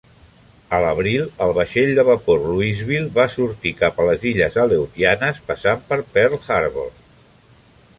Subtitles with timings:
[0.77, 5.89] A l'abril, el vaixell de vapor "Louisville" va sortir cap a les illes Aleutianes, passant
[5.93, 6.95] per Pearl Harbor.